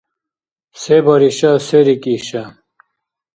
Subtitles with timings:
[0.81, 2.43] Се бариша, се рикӏиша?